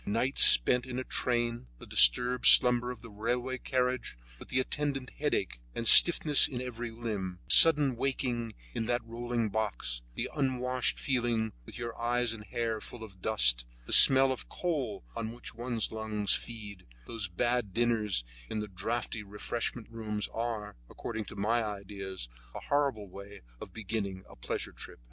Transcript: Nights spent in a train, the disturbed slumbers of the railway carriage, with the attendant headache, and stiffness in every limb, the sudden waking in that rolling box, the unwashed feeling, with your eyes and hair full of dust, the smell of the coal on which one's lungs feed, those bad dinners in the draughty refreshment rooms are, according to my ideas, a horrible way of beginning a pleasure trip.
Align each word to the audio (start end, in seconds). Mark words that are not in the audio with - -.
Nights 0.03 0.43
spent 0.43 0.87
in 0.87 0.97
a 0.97 1.03
train, 1.03 1.67
the 1.77 1.85
disturbed 1.85 2.47
slumbers 2.47 2.93
of 2.93 3.01
the 3.03 3.11
railway 3.11 3.59
carriage, 3.59 4.17
with 4.39 4.49
the 4.49 4.59
attendant 4.59 5.11
headache, 5.11 5.59
and 5.75 5.87
stiffness 5.87 6.47
in 6.47 6.59
every 6.59 6.89
limb, 6.89 7.37
the 7.47 7.53
sudden 7.53 7.95
waking 7.95 8.53
in 8.73 8.87
that 8.87 9.03
rolling 9.05 9.49
box, 9.49 10.01
the 10.15 10.27
unwashed 10.35 10.97
feeling, 10.97 11.53
with 11.67 11.77
your 11.77 11.95
eyes 12.01 12.33
and 12.33 12.45
hair 12.45 12.81
full 12.81 13.03
of 13.03 13.21
dust, 13.21 13.63
the 13.85 13.93
smell 13.93 14.31
of 14.31 14.39
the 14.39 14.45
coal 14.49 15.03
on 15.15 15.33
which 15.33 15.53
one's 15.53 15.91
lungs 15.91 16.33
feed, 16.33 16.87
those 17.05 17.27
bad 17.27 17.71
dinners 17.71 18.23
in 18.49 18.59
the 18.59 18.67
draughty 18.67 19.21
refreshment 19.21 19.87
rooms 19.91 20.27
are, 20.33 20.77
according 20.89 21.25
to 21.25 21.35
my 21.35 21.63
ideas, 21.63 22.27
a 22.55 22.59
horrible 22.59 23.07
way 23.07 23.41
of 23.59 23.71
beginning 23.71 24.23
a 24.27 24.35
pleasure 24.35 24.71
trip. 24.71 24.97